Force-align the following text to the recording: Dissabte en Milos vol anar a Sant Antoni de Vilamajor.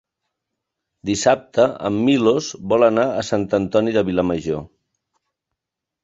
Dissabte 1.09 1.65
en 1.89 1.99
Milos 2.07 2.47
vol 2.73 2.85
anar 2.87 3.03
a 3.19 3.25
Sant 3.27 3.45
Antoni 3.57 3.93
de 3.99 4.03
Vilamajor. 4.09 4.65